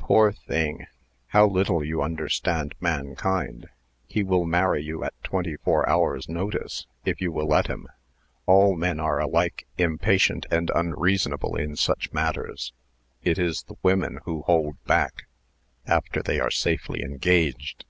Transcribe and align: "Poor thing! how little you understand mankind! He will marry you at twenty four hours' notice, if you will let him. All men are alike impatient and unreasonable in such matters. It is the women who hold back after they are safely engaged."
"Poor 0.00 0.32
thing! 0.32 0.88
how 1.28 1.46
little 1.46 1.84
you 1.84 2.02
understand 2.02 2.74
mankind! 2.80 3.68
He 4.08 4.24
will 4.24 4.44
marry 4.44 4.82
you 4.82 5.04
at 5.04 5.14
twenty 5.22 5.54
four 5.54 5.88
hours' 5.88 6.28
notice, 6.28 6.88
if 7.04 7.20
you 7.20 7.30
will 7.30 7.46
let 7.46 7.68
him. 7.68 7.86
All 8.44 8.74
men 8.74 8.98
are 8.98 9.20
alike 9.20 9.68
impatient 9.78 10.46
and 10.50 10.72
unreasonable 10.74 11.54
in 11.54 11.76
such 11.76 12.12
matters. 12.12 12.72
It 13.22 13.38
is 13.38 13.62
the 13.68 13.76
women 13.84 14.18
who 14.24 14.42
hold 14.42 14.82
back 14.82 15.28
after 15.86 16.24
they 16.24 16.40
are 16.40 16.50
safely 16.50 17.02
engaged." 17.04 17.84